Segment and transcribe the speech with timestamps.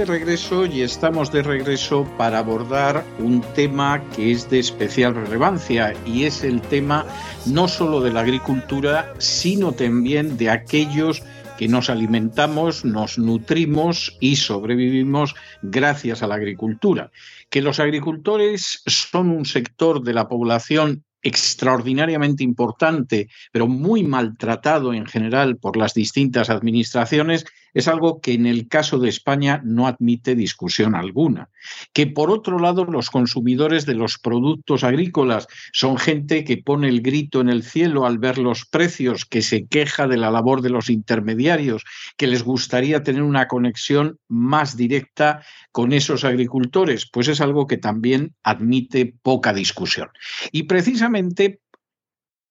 [0.00, 5.92] De regreso y estamos de regreso para abordar un tema que es de especial relevancia
[6.06, 7.04] y es el tema
[7.44, 11.22] no solo de la agricultura, sino también de aquellos
[11.58, 17.10] que nos alimentamos, nos nutrimos y sobrevivimos gracias a la agricultura.
[17.50, 25.06] Que los agricultores son un sector de la población extraordinariamente importante, pero muy maltratado en
[25.06, 30.34] general por las distintas administraciones, es algo que en el caso de España no admite
[30.34, 31.48] discusión alguna.
[31.92, 37.00] Que por otro lado los consumidores de los productos agrícolas son gente que pone el
[37.00, 40.70] grito en el cielo al ver los precios, que se queja de la labor de
[40.70, 41.84] los intermediarios,
[42.16, 47.76] que les gustaría tener una conexión más directa con esos agricultores, pues es algo que
[47.76, 50.08] también admite poca discusión.
[50.50, 51.09] Y precisamente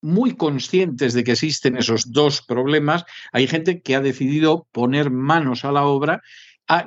[0.02, 5.66] muy conscientes de que existen esos dos problemas, hay gente que ha decidido poner manos
[5.66, 6.22] a la obra,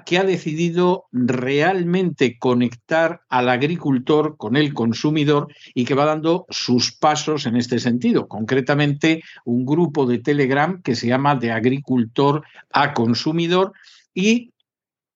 [0.07, 6.93] que ha decidido realmente conectar al agricultor con el consumidor y que va dando sus
[6.93, 8.29] pasos en este sentido.
[8.29, 13.73] Concretamente, un grupo de Telegram que se llama de agricultor a consumidor
[14.15, 14.52] y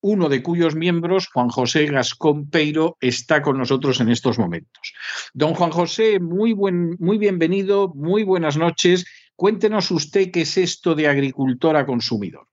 [0.06, 4.94] uno de cuyos miembros, Juan José Gascón Peiro, está con nosotros en estos momentos.
[5.34, 9.04] Don Juan José, muy, buen, muy bienvenido, muy buenas noches.
[9.34, 12.46] Cuéntenos usted qué es esto de agricultor a consumidor.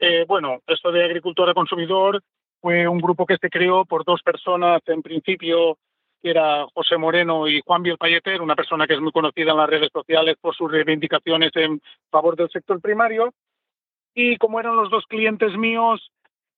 [0.00, 2.20] Eh, bueno, esto de agricultor a consumidor
[2.60, 5.78] fue un grupo que se creó por dos personas, en principio,
[6.20, 9.70] que era José Moreno y Juan Bielpayeter, una persona que es muy conocida en las
[9.70, 13.32] redes sociales por sus reivindicaciones en favor del sector primario,
[14.14, 16.10] y como eran los dos clientes míos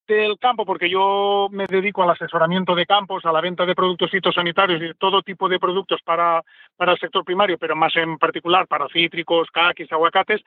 [0.06, 4.10] del campo, porque yo me dedico al asesoramiento de campos, a la venta de productos
[4.10, 6.42] fitosanitarios y de todo tipo de productos para,
[6.76, 10.42] para el sector primario, pero más en particular para cítricos, caquis, aguacates,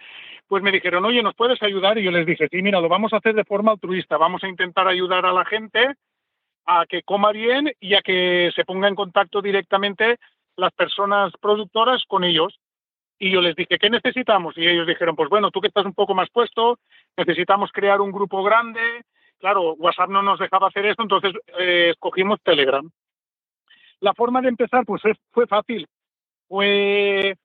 [0.47, 1.97] pues me dijeron, oye, ¿nos puedes ayudar?
[1.97, 4.49] Y yo les dije, sí, mira, lo vamos a hacer de forma altruista, vamos a
[4.49, 5.95] intentar ayudar a la gente
[6.65, 10.17] a que coma bien y a que se ponga en contacto directamente
[10.57, 12.59] las personas productoras con ellos.
[13.17, 14.57] Y yo les dije, ¿qué necesitamos?
[14.57, 16.79] Y ellos dijeron, pues bueno, tú que estás un poco más puesto,
[17.15, 19.03] necesitamos crear un grupo grande.
[19.39, 22.89] Claro, WhatsApp no nos dejaba hacer esto, entonces eh, escogimos Telegram.
[24.01, 25.87] La forma de empezar, pues fue fácil.
[26.47, 27.35] Fue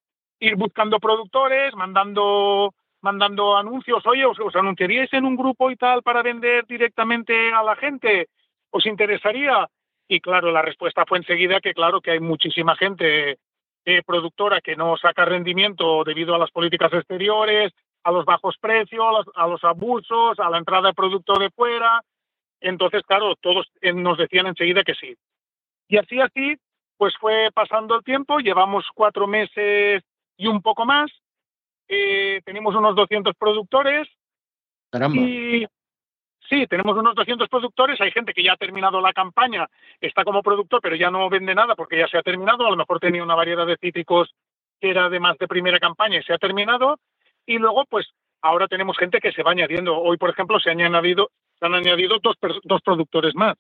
[0.41, 4.05] ir buscando productores, mandando, mandando anuncios.
[4.07, 8.29] Oye, ¿os, ¿os anunciaríais en un grupo y tal para vender directamente a la gente?
[8.71, 9.69] ¿Os interesaría?
[10.09, 13.39] Y claro, la respuesta fue enseguida que claro que hay muchísima gente
[13.91, 17.73] eh, productora que no saca rendimiento debido a las políticas exteriores,
[18.05, 22.01] a los bajos precios, a los, abusos, a la entrada de producto de fuera.
[22.61, 25.17] Entonces, claro, todos eh, nos decían enseguida que sí.
[25.89, 26.57] Y así, así,
[26.97, 30.05] pues fue pasando el tiempo, llevamos cuatro meses
[30.37, 31.11] y un poco más,
[31.89, 34.07] eh, tenemos unos 200 productores.
[34.91, 35.21] Caramba.
[35.21, 35.67] Y
[36.51, 39.69] Sí, tenemos unos 200 productores, hay gente que ya ha terminado la campaña,
[40.01, 42.77] está como productor, pero ya no vende nada porque ya se ha terminado, a lo
[42.77, 44.35] mejor tenía una variedad de cítricos
[44.81, 46.99] que era de más de primera campaña y se ha terminado,
[47.47, 48.09] y luego pues
[48.43, 49.97] ahora tenemos gente que se va añadiendo.
[49.97, 53.57] Hoy, por ejemplo, se han añadido, se han añadido dos, dos productores más.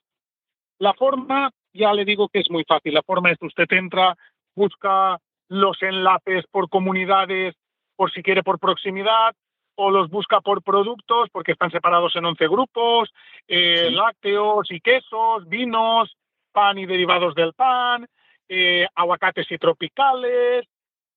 [0.80, 4.16] La forma, ya le digo que es muy fácil, la forma es que usted entra,
[4.56, 5.18] busca
[5.48, 7.54] los enlaces por comunidades,
[7.94, 9.36] por si quiere por proximidad,
[9.82, 13.10] o los busca por productos porque están separados en 11 grupos,
[13.48, 16.14] eh, lácteos y quesos, vinos,
[16.52, 18.06] pan y derivados del pan,
[18.46, 20.66] eh, aguacates y tropicales.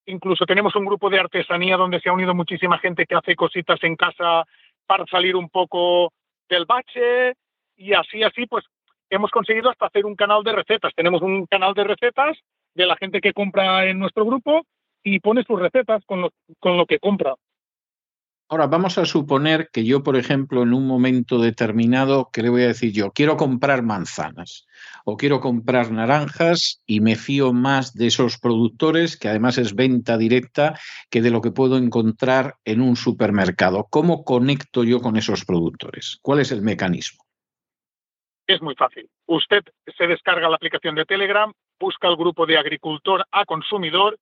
[0.05, 3.83] Incluso tenemos un grupo de artesanía donde se ha unido muchísima gente que hace cositas
[3.83, 4.45] en casa
[4.85, 6.13] para salir un poco
[6.47, 7.33] del bache
[7.75, 8.63] y así, así, pues
[9.09, 10.93] hemos conseguido hasta hacer un canal de recetas.
[10.95, 12.37] Tenemos un canal de recetas
[12.73, 14.65] de la gente que compra en nuestro grupo
[15.03, 17.35] y pone sus recetas con lo, con lo que compra.
[18.49, 22.63] Ahora, vamos a suponer que yo, por ejemplo, en un momento determinado, ¿qué le voy
[22.63, 23.11] a decir yo?
[23.11, 24.67] Quiero comprar manzanas
[25.05, 30.17] o quiero comprar naranjas y me fío más de esos productores, que además es venta
[30.17, 30.77] directa,
[31.09, 33.87] que de lo que puedo encontrar en un supermercado.
[33.89, 36.19] ¿Cómo conecto yo con esos productores?
[36.21, 37.23] ¿Cuál es el mecanismo?
[38.45, 39.09] Es muy fácil.
[39.25, 39.63] Usted
[39.97, 44.19] se descarga la aplicación de Telegram, busca el grupo de agricultor a consumidor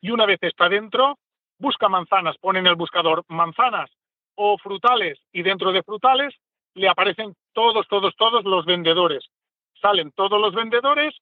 [0.00, 1.18] y una vez está dentro,
[1.62, 3.88] busca manzanas, pone en el buscador manzanas,
[4.34, 6.34] o frutales y dentro de frutales
[6.74, 9.24] le aparecen todos, todos, todos los vendedores.
[9.80, 11.14] Salen todos los vendedores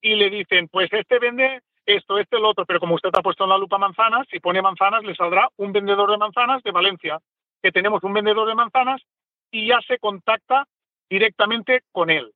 [0.00, 3.44] y le dicen, pues este vende esto, este, el otro, pero como usted ha puesto
[3.44, 7.18] en la lupa manzanas, si pone manzanas le saldrá un vendedor de manzanas de Valencia,
[7.62, 9.00] que tenemos un vendedor de manzanas
[9.50, 10.66] y ya se contacta
[11.08, 12.32] directamente con él.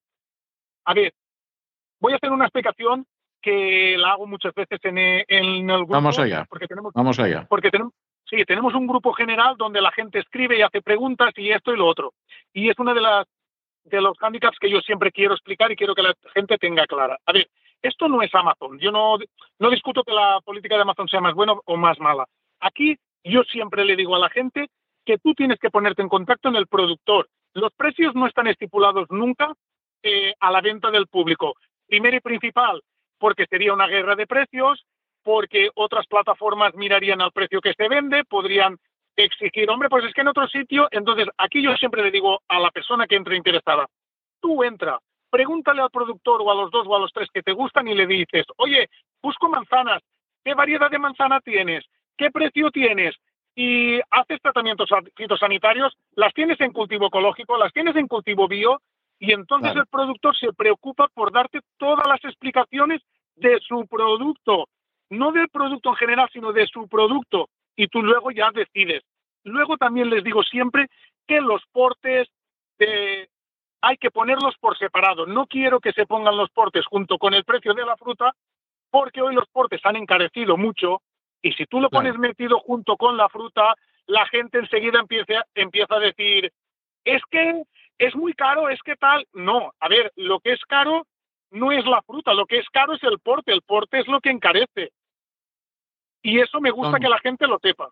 [0.84, 1.12] A ver,
[2.00, 3.06] voy a hacer una explicación
[3.46, 5.93] que la hago muchas veces en, el grupo.
[5.93, 6.44] Vamos allá.
[6.50, 7.46] Porque tenemos, Vamos allá.
[7.48, 7.93] Porque tenemos,
[8.28, 11.76] sí, tenemos un grupo general donde la gente escribe y hace preguntas y esto y
[11.76, 12.12] lo otro.
[12.52, 13.25] Y es una de las
[13.84, 17.16] de los handicaps que yo siempre quiero explicar y quiero que la gente tenga clara.
[17.25, 17.48] A ver,
[17.81, 18.81] esto no es Amazon.
[18.81, 19.16] Yo no,
[19.60, 22.26] no discuto que la política de Amazon sea más buena o más mala.
[22.58, 24.70] Aquí yo siempre le digo a la gente
[25.04, 27.28] que tú tienes que ponerte en contacto en el productor.
[27.54, 29.54] Los precios no están estipulados nunca
[30.02, 31.54] eh, a la venta del público.
[31.87, 32.82] Primero y principal,
[33.18, 34.84] porque sería una guerra de precios,
[35.22, 38.78] porque otras plataformas mirarían al precio que se vende, podrían
[39.16, 42.60] exigir, hombre, pues es que en otro sitio, entonces aquí yo siempre le digo a
[42.60, 43.86] la persona que entre interesada,
[44.40, 44.98] tú entra,
[45.30, 47.94] pregúntale al productor o a los dos o a los tres que te gustan y
[47.94, 48.88] le dices, oye,
[49.22, 50.02] busco manzanas,
[50.44, 51.84] ¿qué variedad de manzana tienes?
[52.16, 53.16] ¿Qué precio tienes?
[53.54, 58.80] Y haces tratamientos fitosanitarios, las tienes en cultivo ecológico, las tienes en cultivo bio,
[59.18, 63.00] y entonces el productor se preocupa por darte todas las explicaciones
[63.36, 64.68] de su producto,
[65.10, 69.02] no del producto en general, sino de su producto, y tú luego ya decides.
[69.44, 70.88] Luego también les digo siempre
[71.26, 72.28] que los portes
[72.78, 73.28] de,
[73.80, 75.26] hay que ponerlos por separado.
[75.26, 78.34] No quiero que se pongan los portes junto con el precio de la fruta,
[78.90, 81.02] porque hoy los portes han encarecido mucho.
[81.42, 83.74] Y si tú lo pones metido junto con la fruta,
[84.06, 86.52] la gente enseguida empieza, empieza a decir,
[87.04, 87.62] es que
[87.98, 89.26] es muy caro, es que tal.
[89.32, 91.06] No, a ver, lo que es caro
[91.50, 94.20] no es la fruta, lo que es caro es el porte, el porte es lo
[94.20, 94.93] que encarece.
[96.22, 97.88] Y eso me gusta que la gente lo sepa.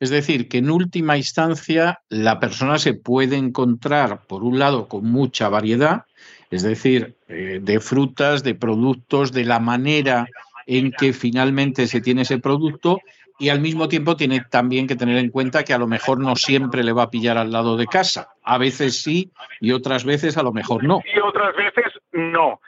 [0.00, 5.04] Es decir, que en última instancia la persona se puede encontrar, por un lado, con
[5.04, 6.04] mucha variedad,
[6.50, 10.28] es decir, eh, de frutas, de productos, de la manera
[10.66, 13.00] en que finalmente se tiene ese producto
[13.38, 16.34] y al mismo tiempo tiene también que tener en cuenta que a lo mejor no
[16.34, 18.30] siempre le va a pillar al lado de casa.
[18.42, 19.30] A veces sí
[19.60, 21.00] y otras veces a lo mejor no.
[21.14, 22.60] Y otras veces no.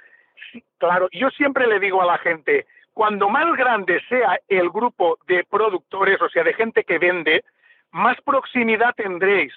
[0.78, 5.44] Claro, yo siempre le digo a la gente, cuando más grande sea el grupo de
[5.44, 7.44] productores, o sea, de gente que vende,
[7.90, 9.52] más proximidad tendréis.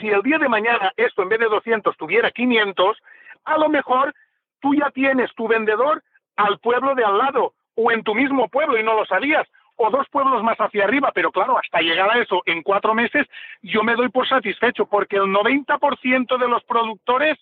[0.00, 2.98] Si el día de mañana esto en vez de 200 tuviera 500,
[3.44, 4.12] a lo mejor
[4.60, 6.02] tú ya tienes tu vendedor
[6.36, 9.46] al pueblo de al lado o en tu mismo pueblo y no lo sabías,
[9.78, 13.26] o dos pueblos más hacia arriba, pero claro, hasta llegar a eso en cuatro meses,
[13.62, 17.38] yo me doy por satisfecho porque el 90% de los productores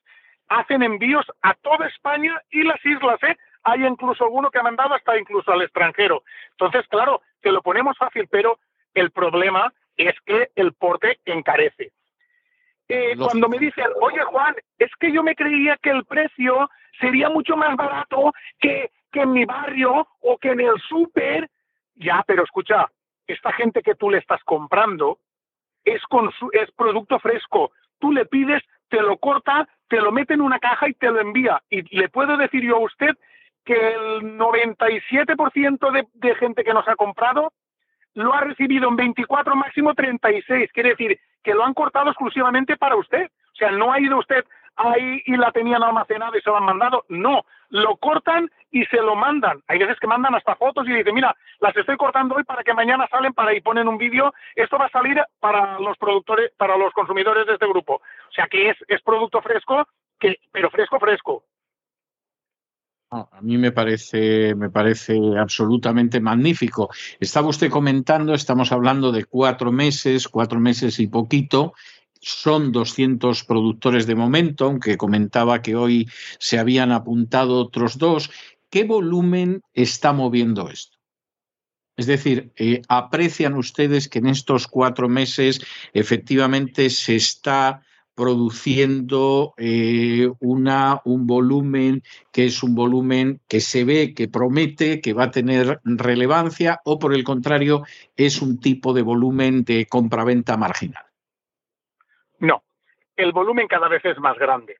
[0.48, 3.36] hacen envíos a toda España y las islas, ¿eh?
[3.64, 6.22] hay incluso alguno que ha mandado hasta incluso al extranjero.
[6.52, 8.58] Entonces, claro, te lo ponemos fácil, pero
[8.94, 11.90] el problema es que el porte encarece.
[12.88, 17.28] Eh, cuando me dicen, oye Juan, es que yo me creía que el precio sería
[17.28, 21.50] mucho más barato que, que en mi barrio o que en el súper,
[21.96, 22.86] ya, pero escucha,
[23.26, 25.18] esta gente que tú le estás comprando
[25.84, 26.02] es,
[26.76, 27.72] producto fresco.
[27.98, 31.20] Tú le pides, te lo corta, te lo mete en una caja y te lo
[31.20, 31.62] envía.
[31.70, 33.16] Y le puedo decir yo a usted
[33.64, 37.52] que el 97% de, de gente que nos ha comprado
[38.14, 40.70] lo ha recibido en 24, máximo 36.
[40.72, 43.26] Quiere decir que lo han cortado exclusivamente para usted.
[43.26, 44.44] O sea, no ha ido usted
[44.76, 47.04] ahí y la tenían almacenada y se lo han mandado.
[47.08, 49.62] No, lo cortan y se lo mandan.
[49.68, 52.74] Hay veces que mandan hasta fotos y dicen, mira, las estoy cortando hoy para que
[52.74, 54.32] mañana salen para y ponen un vídeo.
[54.54, 57.94] Esto va a salir para los productores, para los consumidores de este grupo.
[57.94, 59.86] O sea que es, es producto fresco,
[60.18, 61.44] que, pero fresco, fresco.
[63.08, 66.90] A mí me parece, me parece absolutamente magnífico.
[67.20, 71.72] Estaba usted comentando, estamos hablando de cuatro meses, cuatro meses y poquito.
[72.20, 76.08] Son 200 productores de momento, aunque comentaba que hoy
[76.38, 78.30] se habían apuntado otros dos.
[78.70, 80.96] ¿Qué volumen está moviendo esto?
[81.96, 85.60] Es decir, eh, ¿aprecian ustedes que en estos cuatro meses
[85.94, 87.82] efectivamente se está
[88.14, 95.12] produciendo eh, una, un volumen que es un volumen que se ve, que promete, que
[95.12, 97.82] va a tener relevancia, o por el contrario,
[98.16, 101.05] es un tipo de volumen de compraventa marginal?
[102.38, 102.62] No,
[103.16, 104.76] el volumen cada vez es más grande.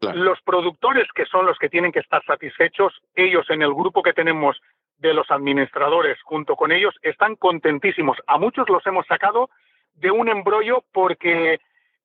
[0.00, 4.12] Los productores que son los que tienen que estar satisfechos, ellos en el grupo que
[4.12, 4.60] tenemos
[4.98, 8.18] de los administradores junto con ellos están contentísimos.
[8.26, 9.48] A muchos los hemos sacado
[9.94, 11.60] de un embrollo porque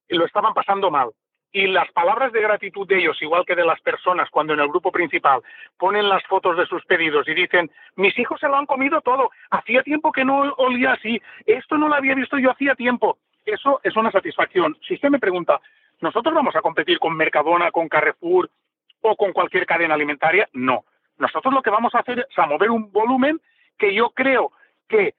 [0.07, 1.11] lo estaban pasando mal.
[1.53, 4.69] y las palabras de gratitud de ellos, igual que de las personas, cuando en el
[4.69, 5.41] grupo principal
[5.77, 9.31] ponen las fotos de sus pedidos y dicen, mis hijos se lo han comido todo,
[9.49, 13.17] hacía tiempo que no olía así, esto no lo había visto yo hacía tiempo.
[13.45, 14.77] Eso es una satisfacción.
[14.87, 15.59] Si usted me pregunta,
[15.99, 18.49] ¿nosotros vamos a competir con Mercadona, con Carrefour
[19.01, 20.47] o con cualquier cadena alimentaria?
[20.53, 20.85] No.
[21.17, 23.41] Nosotros lo que vamos a hacer es a mover un volumen
[23.77, 24.51] que yo creo
[24.87, 25.15] que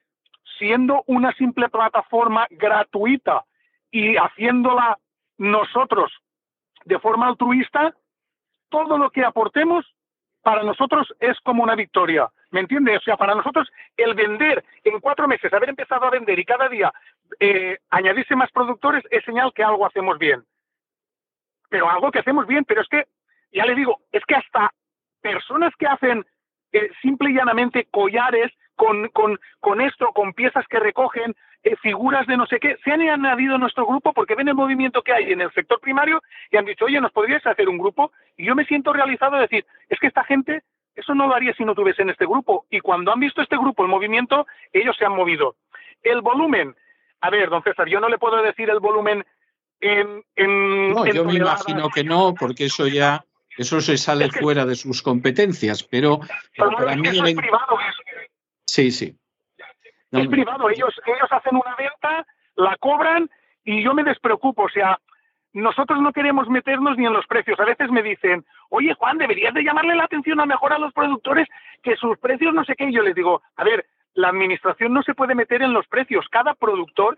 [0.57, 3.43] siendo una simple plataforma gratuita
[3.91, 4.97] y haciéndola
[5.37, 6.11] nosotros
[6.85, 7.95] de forma altruista,
[8.69, 9.85] todo lo que aportemos
[10.41, 12.29] para nosotros es como una victoria.
[12.51, 12.97] ¿Me entiendes?
[12.97, 16.67] O sea, para nosotros el vender en cuatro meses, haber empezado a vender y cada
[16.67, 16.93] día
[17.39, 20.43] eh, añadirse más productores es señal que algo hacemos bien.
[21.69, 23.05] Pero algo que hacemos bien, pero es que,
[23.51, 24.71] ya le digo, es que hasta
[25.21, 26.25] personas que hacen
[26.71, 32.27] eh, simple y llanamente collares con, con, con esto, con piezas que recogen, eh, figuras
[32.27, 35.13] de no sé qué, se han añadido a nuestro grupo porque ven el movimiento que
[35.13, 38.11] hay en el sector primario y han dicho, oye, ¿nos podrías hacer un grupo?
[38.35, 40.63] Y yo me siento realizado de decir, es que esta gente,
[40.95, 42.65] eso no lo haría si no tuviese en este grupo.
[42.69, 45.55] Y cuando han visto este grupo, el movimiento, ellos se han movido.
[46.01, 46.75] El volumen,
[47.23, 49.25] a ver, don César, yo no le puedo decir el volumen
[49.79, 50.23] en...
[50.35, 53.23] en no, yo me imagino que no, porque eso ya,
[53.57, 56.19] eso se sale fuera de sus competencias, pero,
[56.57, 57.07] para mí...
[57.07, 57.77] Es privado,
[58.65, 59.17] Sí, sí
[60.21, 62.25] es privado, ellos, ellos hacen una venta,
[62.55, 63.29] la cobran
[63.63, 64.99] y yo me despreocupo, o sea,
[65.53, 67.59] nosotros no queremos meternos ni en los precios.
[67.59, 70.93] A veces me dicen, oye Juan, deberías de llamarle la atención a mejor a los
[70.93, 71.47] productores
[71.81, 72.85] que sus precios no sé qué.
[72.85, 76.27] Y yo les digo, a ver, la administración no se puede meter en los precios.
[76.29, 77.17] Cada productor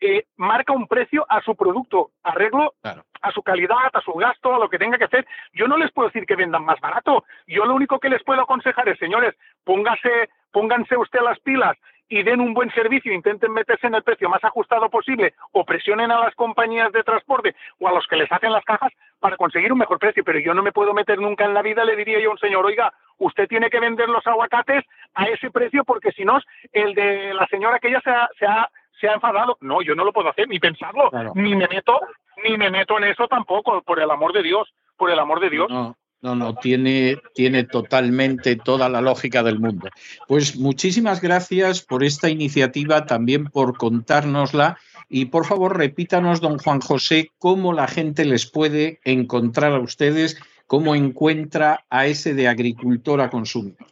[0.00, 4.58] eh, marca un precio a su producto, arreglo a su calidad, a su gasto, a
[4.58, 5.26] lo que tenga que hacer.
[5.52, 7.24] Yo no les puedo decir que vendan más barato.
[7.46, 9.34] Yo lo único que les puedo aconsejar es, señores,
[9.64, 11.76] póngase, pónganse usted las pilas
[12.08, 16.10] y den un buen servicio, intenten meterse en el precio más ajustado posible o presionen
[16.10, 19.72] a las compañías de transporte o a los que les hacen las cajas para conseguir
[19.72, 20.22] un mejor precio.
[20.22, 22.38] Pero yo no me puedo meter nunca en la vida, le diría yo a un
[22.38, 26.40] señor, oiga, usted tiene que vender los aguacates a ese precio porque si no,
[26.72, 29.58] el de la señora que ya se ha, se ha, se ha enfadado.
[29.60, 32.00] No, yo no lo puedo hacer, ni pensarlo, ni me meto,
[32.44, 35.50] ni me meto en eso tampoco, por el amor de Dios, por el amor de
[35.50, 35.70] Dios.
[35.70, 39.90] No, no, tiene, tiene totalmente toda la lógica del mundo.
[40.26, 44.78] Pues muchísimas gracias por esta iniciativa, también por contárnosla.
[45.10, 50.40] Y por favor, repítanos, don Juan José, cómo la gente les puede encontrar a ustedes,
[50.66, 53.86] cómo encuentra a ese de agricultor a consumidor.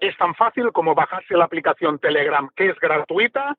[0.00, 3.56] Es tan fácil como bajarse la aplicación Telegram, que es gratuita,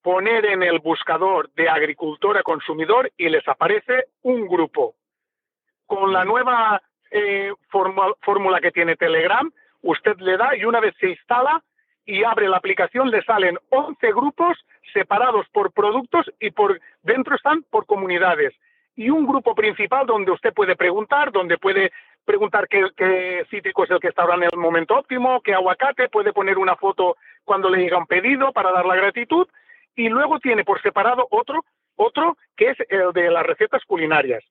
[0.00, 4.94] poner en el buscador de agricultor a consumidor y les aparece un grupo
[5.86, 9.50] con la nueva eh, fórmula que tiene Telegram,
[9.82, 11.62] usted le da y una vez se instala
[12.06, 14.56] y abre la aplicación, le salen 11 grupos
[14.92, 18.54] separados por productos y por dentro están por comunidades.
[18.96, 21.92] Y un grupo principal donde usted puede preguntar, donde puede
[22.24, 26.08] preguntar qué, qué cítrico es el que está ahora en el momento óptimo, qué aguacate,
[26.08, 29.48] puede poner una foto cuando le llega un pedido para dar la gratitud.
[29.96, 31.64] Y luego tiene por separado otro,
[31.96, 34.44] otro que es el de las recetas culinarias.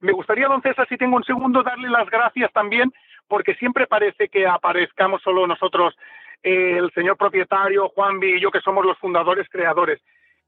[0.00, 2.92] Me gustaría, don César, si tengo un segundo, darle las gracias también,
[3.28, 5.96] porque siempre parece que aparezcamos solo nosotros,
[6.42, 10.00] eh, el señor propietario, Juan y yo, que somos los fundadores, creadores.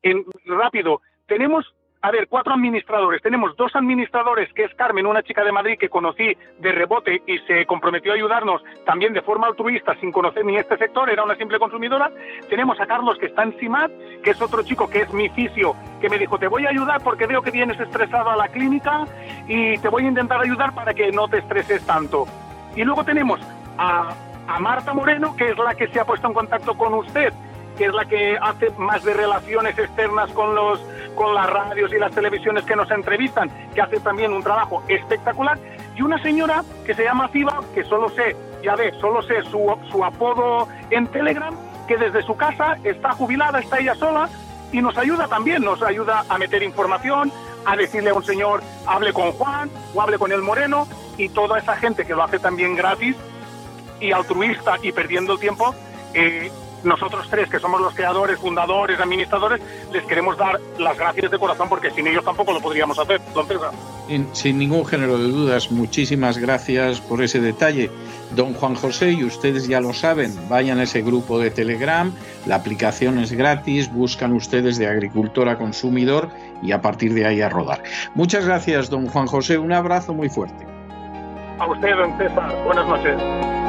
[0.03, 3.21] En, rápido, tenemos a ver, cuatro administradores.
[3.23, 7.39] Tenemos dos administradores, que es Carmen, una chica de Madrid que conocí de rebote y
[7.41, 11.35] se comprometió a ayudarnos también de forma altruista, sin conocer ni este sector, era una
[11.37, 12.11] simple consumidora.
[12.49, 13.91] Tenemos a Carlos, que está en CIMAT,
[14.23, 17.03] que es otro chico que es mi fisio, que me dijo, te voy a ayudar
[17.03, 19.05] porque veo que vienes estresado a la clínica
[19.49, 22.27] y te voy a intentar ayudar para que no te estreses tanto.
[22.77, 23.41] Y luego tenemos
[23.77, 24.15] a,
[24.47, 27.33] a Marta Moreno, que es la que se ha puesto en contacto con usted
[27.79, 30.85] que es la que hace más de relaciones externas con los
[31.19, 35.59] con las radios y las televisiones que nos entrevistan, que hace también un trabajo espectacular,
[35.97, 39.77] y una señora que se llama Ciba, que solo sé, ya ve, solo sé su,
[39.91, 41.53] su apodo en Telegram,
[41.89, 44.29] que desde su casa está jubilada, está ella sola,
[44.71, 47.33] y nos ayuda también, nos ayuda a meter información,
[47.67, 51.59] a decirle a un señor, hable con Juan o hable con el Moreno, y toda
[51.59, 53.17] esa gente que lo hace también gratis
[53.99, 55.75] y altruista y perdiendo el tiempo,
[56.15, 56.53] eh,
[56.89, 59.61] nosotros tres, que somos los creadores, fundadores, administradores,
[59.93, 63.47] les queremos dar las gracias de corazón porque sin ellos tampoco lo podríamos hacer, don
[64.09, 67.91] Sin, sin ningún género de dudas, muchísimas gracias por ese detalle.
[68.35, 72.13] Don Juan José, y ustedes ya lo saben, vayan a ese grupo de Telegram,
[72.47, 76.29] la aplicación es gratis, buscan ustedes de agricultor a consumidor
[76.63, 77.83] y a partir de ahí a rodar.
[78.15, 80.67] Muchas gracias, don Juan José, un abrazo muy fuerte.
[81.59, 83.68] A usted, don César, buenas noches.